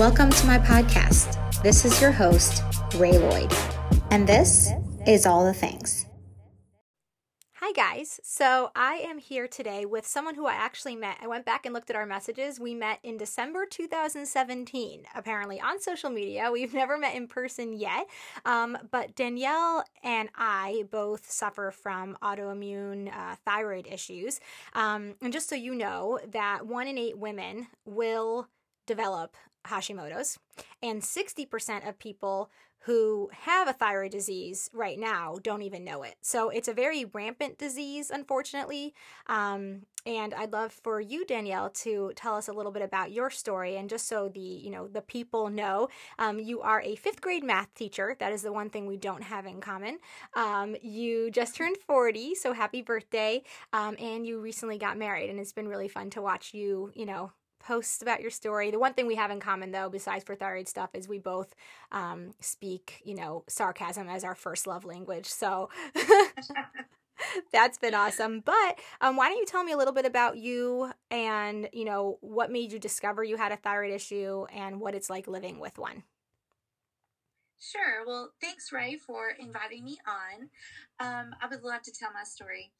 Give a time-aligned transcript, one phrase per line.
[0.00, 1.62] Welcome to my podcast.
[1.62, 2.62] This is your host,
[2.94, 3.52] Ray Lloyd,
[4.10, 4.70] and this
[5.06, 6.06] is All the Things.
[7.56, 8.18] Hi, guys.
[8.24, 11.18] So, I am here today with someone who I actually met.
[11.20, 12.58] I went back and looked at our messages.
[12.58, 16.50] We met in December 2017, apparently on social media.
[16.50, 18.06] We've never met in person yet.
[18.46, 24.40] Um, but Danielle and I both suffer from autoimmune uh, thyroid issues.
[24.72, 28.48] Um, and just so you know, that one in eight women will
[28.90, 29.36] develop
[29.66, 30.38] Hashimoto's,
[30.82, 32.50] and 60% of people
[32.84, 36.14] who have a thyroid disease right now don't even know it.
[36.22, 38.94] So it's a very rampant disease, unfortunately.
[39.26, 43.28] Um, and I'd love for you, Danielle, to tell us a little bit about your
[43.28, 43.76] story.
[43.76, 45.88] And just so the you know the people know,
[46.18, 48.16] um, you are a fifth grade math teacher.
[48.18, 49.98] That is the one thing we don't have in common.
[50.34, 53.42] Um, you just turned forty, so happy birthday!
[53.74, 57.04] Um, and you recently got married, and it's been really fun to watch you, you
[57.04, 58.70] know, posts about your story.
[58.70, 61.54] The one thing we have in common, though, besides for thyroid stuff, is we both
[61.92, 65.26] um, speak, you know, sarcasm as our first love language.
[65.26, 65.68] So
[67.52, 68.40] that's been awesome.
[68.40, 72.18] But um, why don't you tell me a little bit about you and, you know,
[72.20, 75.78] what made you discover you had a thyroid issue and what it's like living with
[75.78, 76.02] one?
[77.60, 78.06] Sure.
[78.06, 80.48] Well, thanks, Ray, for inviting me on.
[80.98, 82.72] Um, I would love to tell my story.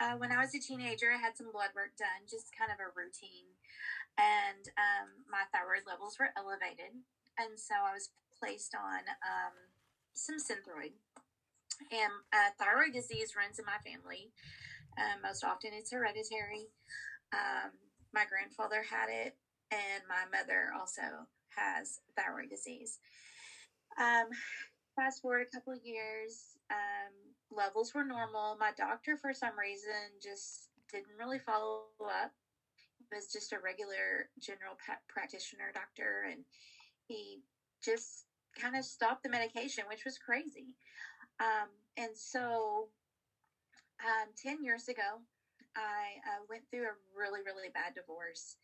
[0.00, 2.78] Uh, when I was a teenager, I had some blood work done, just kind of
[2.78, 3.56] a routine
[4.18, 6.92] and um, my thyroid levels were elevated,
[7.38, 9.54] and so I was placed on um,
[10.14, 10.92] some Synthroid.
[11.94, 14.34] And uh, thyroid disease runs in my family.
[14.98, 16.66] Um, most often, it's hereditary.
[17.30, 17.70] Um,
[18.12, 19.38] my grandfather had it,
[19.70, 22.98] and my mother also has thyroid disease.
[23.98, 24.26] Um,
[24.96, 27.14] fast forward a couple years, um,
[27.54, 28.56] levels were normal.
[28.58, 32.32] My doctor, for some reason, just didn't really follow up
[33.12, 34.76] was just a regular general
[35.08, 36.44] practitioner doctor, and
[37.06, 37.40] he
[37.84, 38.24] just
[38.58, 40.74] kind of stopped the medication, which was crazy.
[41.40, 42.88] Um, and so,
[44.04, 45.22] um, 10 years ago,
[45.76, 48.56] I uh, went through a really, really bad divorce.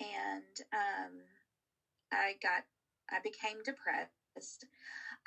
[0.00, 1.20] And um,
[2.12, 2.64] I got,
[3.10, 4.66] I became depressed.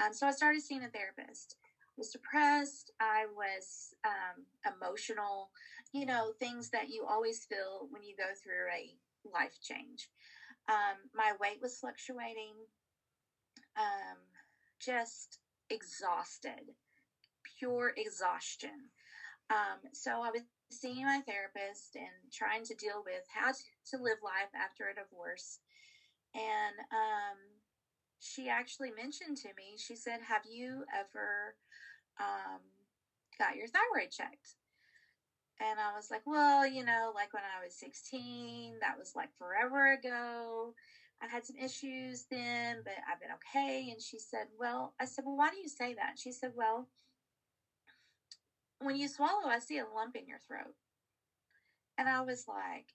[0.03, 1.55] Um, so I started seeing a therapist
[1.97, 2.91] was depressed.
[2.99, 5.49] I was um, emotional,
[5.93, 8.95] you know, things that you always feel when you go through a
[9.29, 10.09] life change.
[10.69, 12.55] Um, my weight was fluctuating,
[13.77, 14.17] um,
[14.79, 15.39] just
[15.69, 16.75] exhausted,
[17.59, 18.89] pure exhaustion.
[19.49, 24.17] Um, so I was seeing my therapist and trying to deal with how to live
[24.23, 25.59] life after a divorce.
[26.33, 27.52] And um,
[28.23, 31.55] she actually mentioned to me, she said, Have you ever
[32.19, 32.61] um,
[33.37, 34.55] got your thyroid checked?
[35.59, 39.29] And I was like, Well, you know, like when I was 16, that was like
[39.37, 40.73] forever ago.
[41.21, 43.89] I had some issues then, but I've been okay.
[43.91, 46.13] And she said, Well, I said, Well, why do you say that?
[46.17, 46.87] She said, Well,
[48.79, 50.75] when you swallow, I see a lump in your throat.
[51.97, 52.85] And I was like,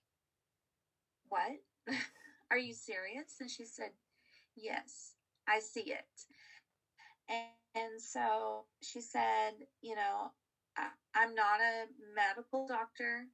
[1.27, 1.59] What?
[2.51, 3.35] Are you serious?
[3.39, 3.91] And she said,
[4.55, 5.13] Yes.
[5.49, 6.05] I see it.
[7.27, 10.31] And, and so she said, you know,
[10.77, 13.25] I, I'm not a medical doctor,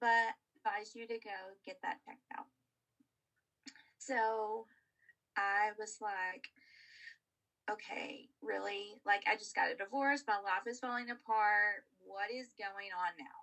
[0.00, 2.46] but advise you to go get that checked out.
[3.98, 4.66] So
[5.36, 6.48] I was like,
[7.70, 9.00] okay, really?
[9.06, 10.24] Like, I just got a divorce.
[10.26, 11.84] My life is falling apart.
[12.00, 13.38] What is going on now?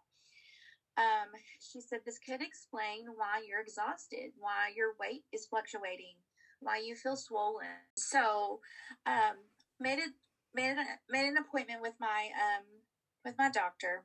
[0.97, 1.29] Um,
[1.59, 6.15] she said, this could explain why you're exhausted, why your weight is fluctuating,
[6.59, 7.67] why you feel swollen.
[7.95, 8.59] So,
[9.05, 9.35] um,
[9.79, 10.11] made it
[10.53, 12.63] made an, made an appointment with my um
[13.23, 14.03] with my doctor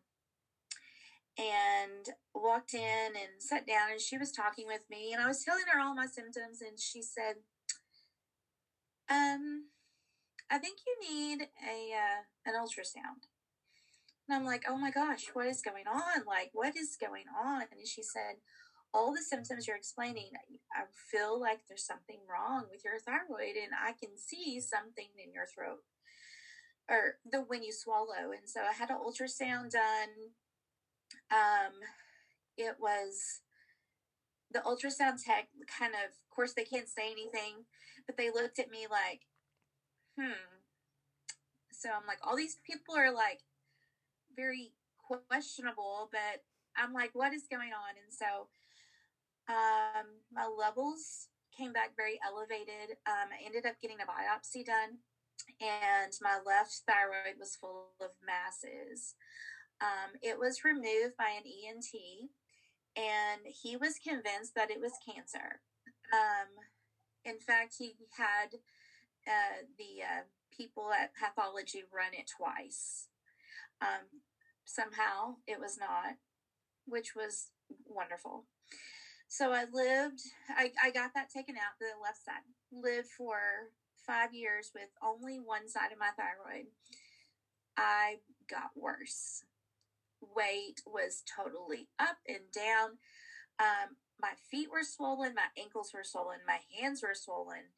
[1.38, 5.44] and walked in and sat down and she was talking with me and I was
[5.44, 7.36] telling her all my symptoms and she said
[9.08, 9.66] um
[10.50, 13.30] I think you need a uh, an ultrasound.
[14.28, 16.24] And I'm like, "Oh my gosh, what is going on?
[16.26, 18.36] Like what is going on?" And she said,
[18.92, 20.30] all the symptoms you're explaining,
[20.74, 25.32] I feel like there's something wrong with your thyroid, and I can see something in
[25.32, 25.84] your throat
[26.88, 28.34] or the when you swallow.
[28.34, 30.34] And so I had an ultrasound done.
[31.30, 31.72] Um,
[32.58, 33.40] it was
[34.52, 35.48] the ultrasound tech
[35.78, 37.64] kind of, of course, they can't say anything,
[38.06, 39.22] but they looked at me like,
[40.18, 40.58] hmm.
[41.72, 43.40] So I'm like, all these people are like
[44.36, 44.72] very
[45.28, 46.42] questionable, but
[46.76, 47.94] I'm like, what is going on?
[48.02, 48.48] And so
[49.50, 52.96] um, my levels came back very elevated.
[53.06, 55.02] Um, I ended up getting a biopsy done,
[55.60, 59.14] and my left thyroid was full of masses.
[59.80, 62.30] Um, it was removed by an ENT,
[62.96, 65.60] and he was convinced that it was cancer.
[66.12, 66.54] Um,
[67.24, 68.54] In fact, he had
[69.26, 70.22] uh, the uh,
[70.56, 73.08] people at pathology run it twice.
[73.82, 74.22] Um,
[74.64, 76.16] somehow it was not,
[76.86, 77.50] which was
[77.86, 78.46] wonderful.
[79.32, 82.42] So I lived, I, I got that taken out, the left side,
[82.72, 83.38] lived for
[84.04, 86.66] five years with only one side of my thyroid.
[87.76, 88.16] I
[88.50, 89.44] got worse.
[90.20, 92.98] Weight was totally up and down.
[93.60, 97.70] Um, my feet were swollen, my ankles were swollen, my hands were swollen,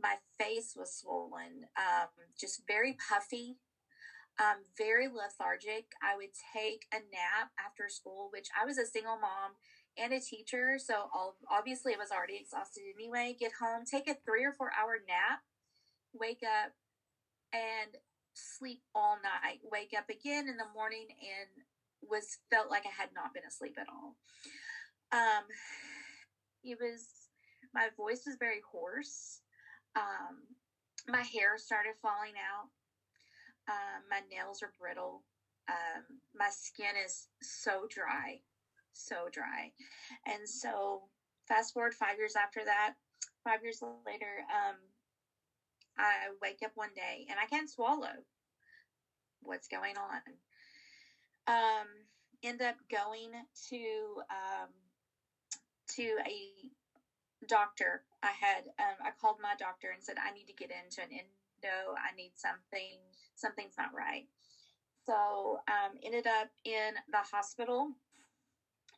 [0.00, 3.56] my face was swollen, um, just very puffy,
[4.38, 5.92] um, very lethargic.
[6.00, 9.58] I would take a nap after school, which I was a single mom
[9.98, 11.10] and a teacher, so
[11.50, 13.36] obviously I was already exhausted anyway.
[13.38, 15.40] Get home, take a three or four hour nap,
[16.14, 16.72] wake up,
[17.52, 17.96] and
[18.34, 19.60] sleep all night.
[19.70, 21.64] Wake up again in the morning and
[22.08, 24.16] was felt like I had not been asleep at all.
[25.12, 25.44] Um,
[26.64, 27.06] it was
[27.74, 29.40] my voice was very hoarse.
[29.96, 30.56] Um,
[31.08, 32.68] my hair started falling out.
[33.68, 35.22] Um, my nails are brittle.
[35.68, 38.40] Um, my skin is so dry,
[38.92, 39.70] so dry.
[40.26, 41.02] And so,
[41.48, 42.94] fast forward five years after that,
[43.44, 44.76] five years later, um,
[45.98, 48.24] I wake up one day and I can't swallow.
[49.42, 50.22] What's going on?
[51.46, 51.86] Um,
[52.42, 53.30] end up going
[53.70, 54.70] to um,
[55.96, 58.02] to a doctor.
[58.22, 61.10] I had um, I called my doctor and said I need to get into an
[61.10, 61.94] endo.
[61.98, 62.98] I need something.
[63.34, 64.26] Something's not right.
[65.06, 67.90] So um, ended up in the hospital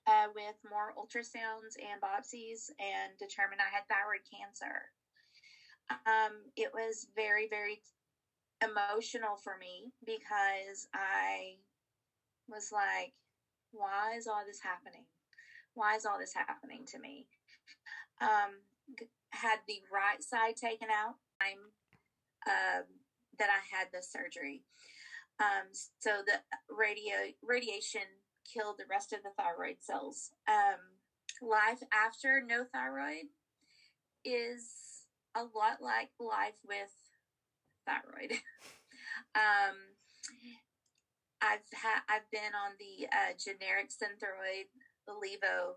[0.07, 4.93] uh, with more ultrasounds and biopsies and determined I had thyroid cancer.
[6.07, 7.81] Um, it was very very
[8.63, 11.61] emotional for me because I
[12.49, 13.13] was like,
[13.73, 15.05] why is all this happening?
[15.75, 17.27] Why is all this happening to me?
[18.21, 18.63] Um,
[19.31, 21.75] had the right side taken out time
[22.47, 22.85] um,
[23.39, 24.63] that I had the surgery.
[25.41, 25.67] Um,
[25.99, 26.39] so the
[26.71, 28.07] radio radiation
[28.45, 30.31] killed the rest of the thyroid cells.
[30.49, 30.81] Um,
[31.43, 33.29] life after no thyroid
[34.25, 35.05] is
[35.37, 36.93] a lot like life with
[37.87, 38.33] thyroid.
[39.35, 39.77] um,
[41.43, 44.73] I've had I've been on the uh, generic Synthroid
[45.09, 45.77] Levo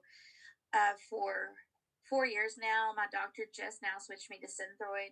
[0.74, 1.58] uh, for
[2.10, 2.92] four years now.
[2.96, 5.12] My doctor just now switched me to Synthroid.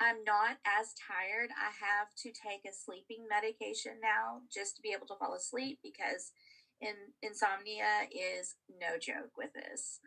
[0.00, 1.50] I'm not as tired.
[1.54, 5.78] I have to take a sleeping medication now just to be able to fall asleep
[5.82, 6.32] because
[6.80, 10.00] in, insomnia is no joke with this.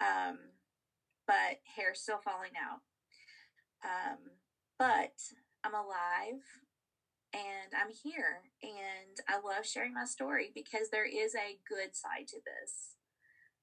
[0.00, 0.38] Um,
[1.26, 2.80] but hair still falling out.
[3.84, 4.18] Um,
[4.78, 5.14] but
[5.64, 6.42] I'm alive
[7.32, 12.26] and I'm here and I love sharing my story because there is a good side
[12.28, 12.96] to this.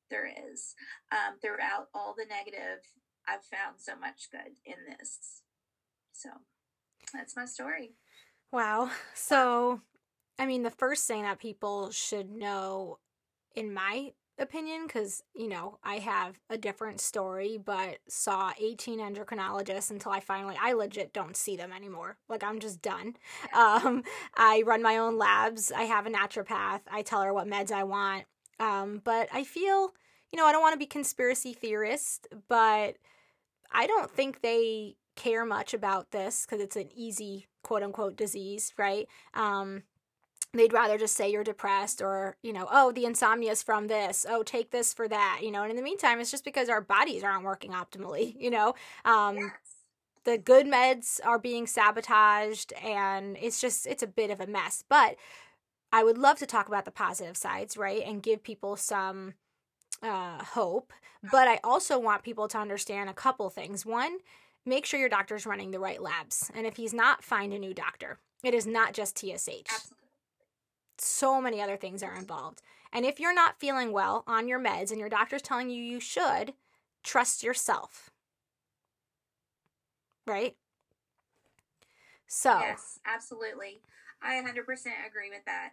[0.10, 0.74] There is.
[1.12, 2.80] Um, throughout all the negative,
[3.28, 5.42] I've found so much good in this.
[6.14, 6.30] So
[7.14, 7.92] that's my story.
[8.52, 8.92] Wow.
[9.14, 9.82] So,
[10.40, 13.00] I mean, the first thing that people should know,
[13.56, 19.90] in my opinion because you know i have a different story but saw 18 endocrinologists
[19.90, 23.16] until i finally i legit don't see them anymore like i'm just done
[23.56, 24.04] um,
[24.36, 27.84] i run my own labs i have a naturopath i tell her what meds i
[27.84, 28.26] want
[28.60, 29.94] um, but i feel
[30.32, 32.98] you know i don't want to be conspiracy theorist but
[33.72, 38.74] i don't think they care much about this because it's an easy quote unquote disease
[38.78, 39.08] right?
[39.34, 39.84] Um,
[40.54, 44.26] they'd rather just say you're depressed or you know oh the insomnia is from this.
[44.30, 45.64] Oh take this for that you know?
[45.64, 48.74] And in the meantime it's just because our bodies aren't working optimally you know?
[49.04, 49.52] Um yes.
[50.24, 54.84] the good meds are being sabotaged and it's just it's a bit of a mess.
[54.88, 55.18] But
[55.92, 59.34] i would love to talk about the positive sides right and give people some
[60.04, 60.94] uh hope
[61.32, 64.18] but i also want people to understand a couple things one
[64.66, 67.74] make sure your doctor's running the right labs and if he's not find a new
[67.74, 69.98] doctor it is not just tsh Absolutely
[71.00, 72.62] so many other things are involved.
[72.92, 76.00] And if you're not feeling well on your meds and your doctor's telling you you
[76.00, 76.54] should,
[77.04, 78.10] trust yourself.
[80.26, 80.56] Right?
[82.28, 82.60] So.
[82.60, 83.82] Yes, absolutely.
[84.22, 84.60] I 100%
[85.08, 85.72] agree with that.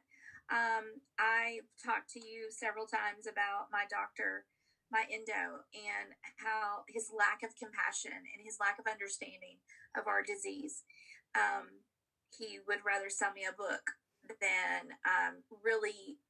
[0.54, 4.46] Um, I've talked to you several times about my doctor,
[4.86, 9.58] my endo, and how his lack of compassion and his lack of understanding
[9.98, 10.86] of our disease.
[11.34, 11.82] Um,
[12.30, 13.98] he would rather sell me a book
[14.38, 16.22] than um, really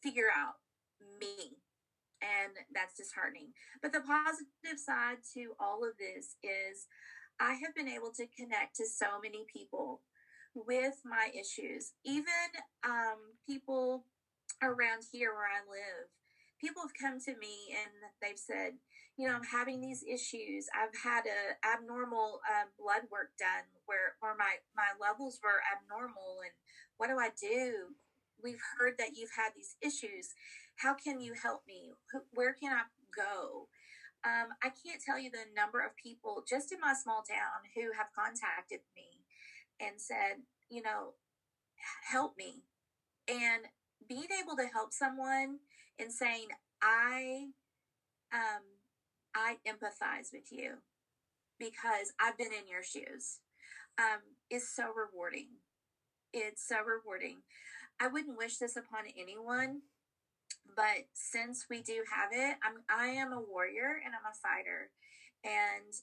[0.00, 0.56] figure out
[1.20, 1.60] me.
[2.24, 3.52] And that's disheartening.
[3.84, 6.88] But the positive side to all of this is
[7.36, 10.00] I have been able to connect to so many people
[10.66, 12.48] with my issues, even
[12.84, 14.04] um, people
[14.62, 16.08] around here where I live
[16.60, 18.74] people have come to me and they've said,
[19.16, 20.68] you know, I'm having these issues.
[20.76, 26.44] I've had a abnormal uh, blood work done where where my my levels were abnormal,
[26.44, 26.52] and
[26.98, 27.96] what do I do?
[28.42, 30.36] We've heard that you've had these issues.
[30.76, 31.96] How can you help me?
[32.34, 32.84] Where can I
[33.16, 33.68] go?
[34.20, 37.96] Um, I can't tell you the number of people just in my small town who
[37.96, 39.24] have contacted me
[39.80, 41.14] and said, you know,
[42.10, 42.62] help me.
[43.28, 43.64] And
[44.08, 45.58] being able to help someone
[45.98, 46.48] and saying,
[46.82, 47.48] I
[48.32, 48.62] um,
[49.34, 50.74] I empathize with you
[51.58, 53.38] because I've been in your shoes
[53.98, 55.48] um, is so rewarding.
[56.32, 57.38] It's so rewarding.
[58.00, 59.82] I wouldn't wish this upon anyone,
[60.74, 64.90] but since we do have it, I'm I am a warrior and I'm a fighter,
[65.44, 65.94] and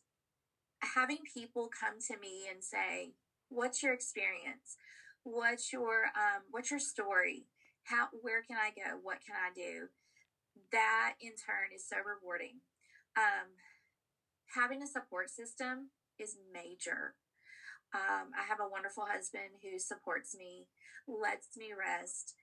[0.96, 3.12] having people come to me and say,
[3.50, 4.78] "What's your experience?
[5.24, 7.46] What's your um, what's your story?
[7.86, 8.98] How where can I go?
[9.02, 9.90] What can I do?"
[10.72, 12.62] That in turn is so rewarding
[13.16, 13.58] um,
[14.56, 17.16] having a support system is major.
[17.94, 20.66] Um, I have a wonderful husband who supports me,
[21.08, 22.34] lets me rest,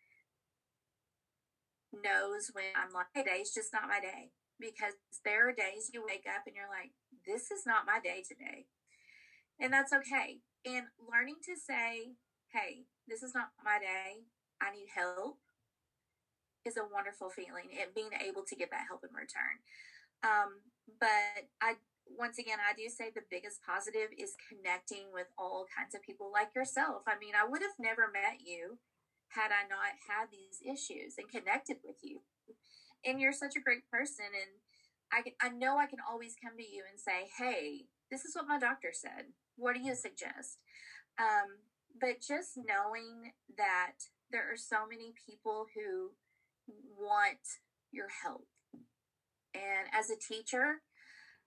[1.90, 4.30] knows when I'm like, hey, today's just not my day.
[4.61, 6.92] Because there are days you wake up and you're like,
[7.26, 8.69] this is not my day today.
[9.61, 10.40] And that's okay.
[10.64, 12.17] And learning to say,
[12.52, 14.25] hey, this is not my day.
[14.61, 15.38] I need help
[16.64, 19.64] is a wonderful feeling and being able to get that help in return.
[20.21, 20.61] Um,
[21.00, 25.95] but I, once again, I do say the biggest positive is connecting with all kinds
[25.95, 27.09] of people like yourself.
[27.09, 28.76] I mean, I would have never met you
[29.33, 32.21] had I not had these issues and connected with you.
[33.05, 34.29] And you're such a great person.
[34.29, 34.61] And
[35.09, 38.35] I, can, I know I can always come to you and say, hey, this is
[38.35, 39.33] what my doctor said.
[39.61, 40.59] What do you suggest?
[41.19, 41.61] Um,
[42.00, 46.12] but just knowing that there are so many people who
[46.99, 47.45] want
[47.93, 48.47] your help
[49.55, 50.83] and as a teacher,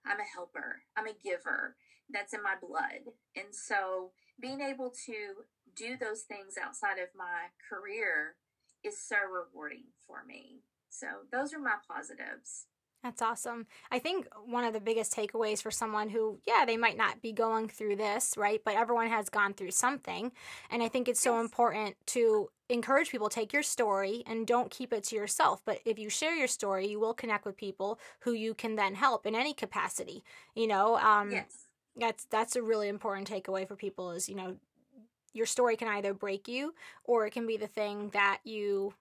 [0.06, 1.76] I'm a helper, I'm a giver.
[2.10, 3.16] That's in my blood.
[3.36, 8.36] And so being able to do those things outside of my career
[8.84, 10.60] is so rewarding for me.
[10.90, 12.68] So those are my positives.
[13.04, 13.68] That's awesome.
[13.92, 17.34] I think one of the biggest takeaways for someone who, yeah, they might not be
[17.34, 18.62] going through this, right?
[18.64, 20.32] But everyone has gone through something.
[20.72, 21.44] And I think it's so yes.
[21.44, 25.62] important to encourage people take your story and don't keep it to yourself.
[25.66, 28.96] But if you share your story, you will connect with people who you can then
[28.96, 30.24] help in any capacity.
[30.56, 31.68] You know, um, yes.
[31.98, 34.56] that's that's a really important takeaway for people is, you know,
[35.34, 38.94] your story can either break you or it can be the thing that you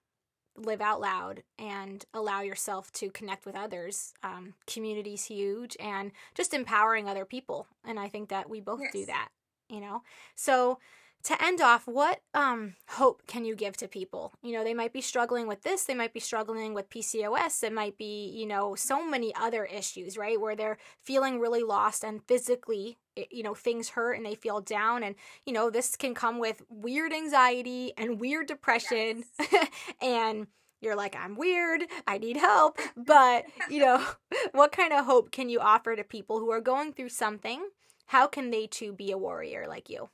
[0.55, 4.13] live out loud and allow yourself to connect with others.
[4.23, 7.67] Um, community's huge and just empowering other people.
[7.85, 8.91] And I think that we both yes.
[8.93, 9.29] do that,
[9.69, 10.03] you know?
[10.35, 10.79] So,
[11.23, 14.33] to end off, what um, hope can you give to people?
[14.41, 17.73] You know, they might be struggling with this, they might be struggling with PCOS, it
[17.73, 20.39] might be, you know, so many other issues, right?
[20.39, 22.97] Where they're feeling really lost and physically,
[23.31, 25.03] you know, things hurt and they feel down.
[25.03, 25.15] And,
[25.45, 29.23] you know, this can come with weird anxiety and weird depression.
[29.39, 29.69] Yes.
[30.01, 30.47] and,
[30.81, 32.77] you're like, I'm weird, I need help.
[32.97, 34.05] But, you know,
[34.51, 37.69] what kind of hope can you offer to people who are going through something?
[38.07, 40.09] How can they too be a warrior like you?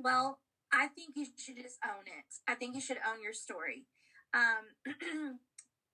[0.00, 0.40] Well,
[0.72, 2.40] I think you should just own it.
[2.48, 3.84] I think you should own your story.
[4.32, 4.72] Um,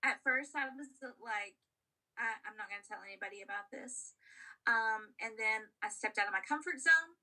[0.07, 0.87] at first, I was
[1.19, 1.59] like,
[2.15, 4.15] I, am not going to tell anybody about this.
[4.67, 7.19] Um, and then I stepped out of my comfort zone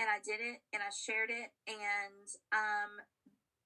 [0.00, 1.52] and I did it and I shared it.
[1.68, 3.04] And um,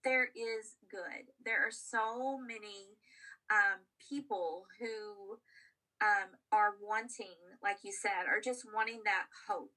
[0.02, 1.30] there is good.
[1.38, 2.98] There are so many
[3.46, 5.38] um, people who
[6.02, 9.70] um, are wanting, like you said, are just wanting that hope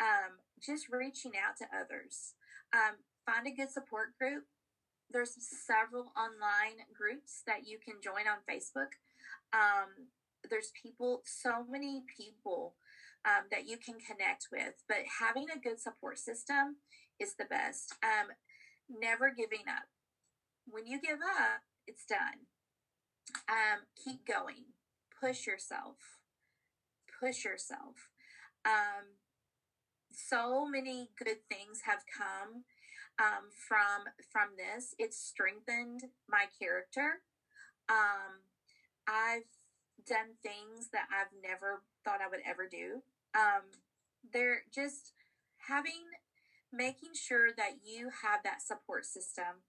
[0.00, 2.34] um, just reaching out to others.
[2.72, 2.96] Um,
[3.26, 4.44] find a good support group.
[5.10, 8.98] There's several online groups that you can join on Facebook.
[9.52, 10.10] Um,
[10.50, 12.74] there's people, so many people
[13.24, 16.76] um, that you can connect with, but having a good support system
[17.20, 17.94] is the best.
[18.02, 18.32] Um,
[18.88, 19.88] never giving up.
[20.66, 22.48] When you give up, it's done.
[23.48, 24.74] Um, keep going.
[25.20, 25.96] Push yourself.
[27.20, 28.08] Push yourself.
[28.64, 29.16] Um,
[30.14, 32.64] so many good things have come
[33.18, 34.94] um, from from this.
[34.98, 37.22] It's strengthened my character.
[37.88, 38.42] Um,
[39.06, 39.48] I've
[40.06, 43.02] done things that I've never thought I would ever do.
[43.34, 43.62] Um,
[44.32, 45.12] they're just
[45.68, 46.04] having
[46.72, 49.62] making sure that you have that support system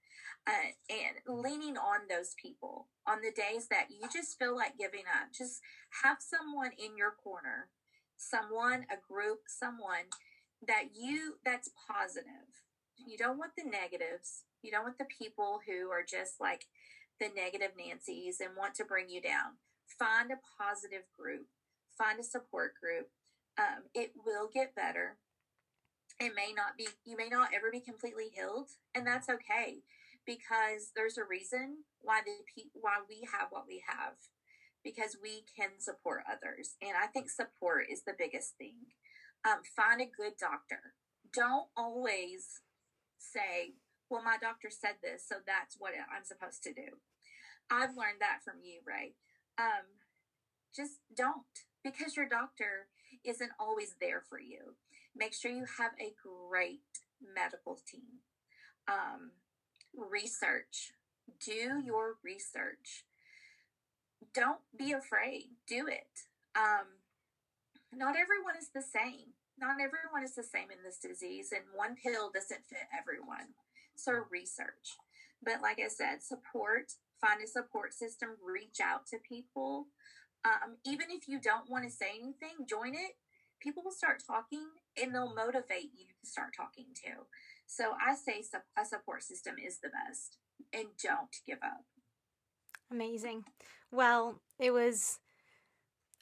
[0.47, 5.03] uh, and leaning on those people on the days that you just feel like giving
[5.05, 5.61] up just
[6.03, 7.67] have someone in your corner
[8.17, 10.09] someone a group someone
[10.67, 12.63] that you that's positive
[12.97, 16.65] you don't want the negatives you don't want the people who are just like
[17.19, 19.61] the negative Nancy's and want to bring you down.
[19.99, 21.47] Find a positive group,
[21.97, 23.09] find a support group.
[23.57, 25.17] Um, it will get better.
[26.19, 29.83] It may not be, you may not ever be completely healed, and that's okay
[30.25, 34.13] because there's a reason why the why we have what we have
[34.83, 38.89] because we can support others and i think support is the biggest thing
[39.45, 40.93] um, find a good doctor
[41.33, 42.61] don't always
[43.17, 43.73] say
[44.09, 46.97] well my doctor said this so that's what i'm supposed to do
[47.69, 49.13] i've learned that from you ray
[49.57, 49.87] um,
[50.75, 52.87] just don't because your doctor
[53.23, 54.75] isn't always there for you
[55.15, 56.81] make sure you have a great
[57.33, 58.21] medical team
[58.87, 59.31] um,
[59.95, 60.93] research.
[61.43, 63.05] Do your research.
[64.33, 65.49] Don't be afraid.
[65.67, 66.07] Do it.
[66.55, 66.87] Um,
[67.93, 69.33] not everyone is the same.
[69.57, 73.55] Not everyone is the same in this disease, and one pill doesn't fit everyone.
[73.95, 74.99] So, research.
[75.43, 79.87] But, like I said, support, find a support system, reach out to people.
[80.43, 83.15] Um, even if you don't want to say anything, join it.
[83.61, 84.67] People will start talking
[85.01, 87.25] and they'll motivate you to start talking too.
[87.65, 88.43] So I say
[88.77, 90.37] a support system is the best
[90.73, 91.85] and don't give up.
[92.91, 93.45] Amazing.
[93.91, 95.19] Well, it was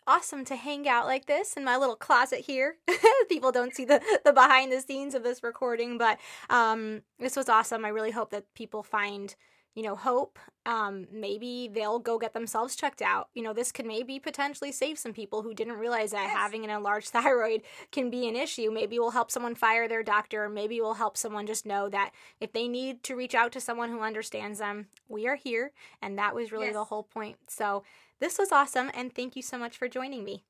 [0.08, 2.78] awesome to hang out like this in my little closet here.
[3.30, 6.20] People don't see the, the behind the scenes of this recording, but
[6.50, 7.86] um, this was awesome.
[7.86, 9.36] I really hope that people find
[9.76, 10.40] you know, hope.
[10.66, 13.30] Um, maybe they'll go get themselves checked out.
[13.34, 16.38] You know, this could maybe potentially save some people who didn't realize that yes.
[16.38, 18.72] having an enlarged thyroid can be an issue.
[18.72, 22.12] Maybe we'll help someone fire their doctor, or maybe we'll help someone just know that
[22.40, 25.72] if they need to reach out to someone who understands them, we are here.
[26.02, 26.76] And that was really yes.
[26.76, 27.38] the whole point.
[27.48, 27.84] So
[28.20, 28.90] this was awesome.
[28.94, 30.44] And thank you so much for joining me.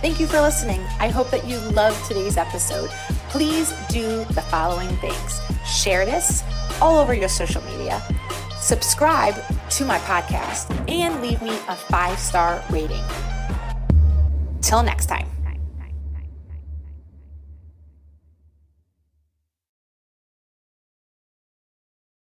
[0.00, 0.80] Thank you for listening.
[0.98, 2.90] I hope that you loved today's episode.
[3.30, 6.42] Please do the following things share this
[6.80, 8.02] all over your social media,
[8.60, 9.34] subscribe
[9.70, 13.02] to my podcast, and leave me a five star rating.
[14.62, 15.28] Till next time.